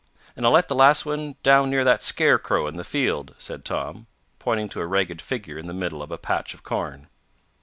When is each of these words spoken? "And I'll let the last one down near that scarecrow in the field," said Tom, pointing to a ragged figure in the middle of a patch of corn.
"And 0.35 0.47
I'll 0.47 0.51
let 0.51 0.67
the 0.67 0.73
last 0.73 1.05
one 1.05 1.35
down 1.43 1.69
near 1.69 1.83
that 1.83 2.01
scarecrow 2.01 2.65
in 2.65 2.75
the 2.75 2.83
field," 2.83 3.35
said 3.37 3.63
Tom, 3.63 4.07
pointing 4.39 4.67
to 4.69 4.79
a 4.81 4.87
ragged 4.87 5.21
figure 5.21 5.59
in 5.59 5.67
the 5.67 5.75
middle 5.75 6.01
of 6.01 6.09
a 6.09 6.17
patch 6.17 6.55
of 6.55 6.63
corn. 6.63 7.07